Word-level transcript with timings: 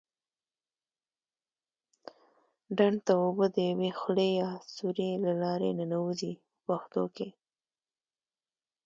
ډنډ 2.77 2.97
ته 3.05 3.13
اوبه 3.23 3.45
د 3.55 3.57
یوې 3.69 3.89
خولې 3.99 4.29
یا 4.41 4.49
سوري 4.75 5.09
له 5.25 5.31
لارې 5.41 5.69
ننوزي 5.79 6.33
په 6.39 6.43
پښتو 6.65 7.03
کې. 7.15 7.29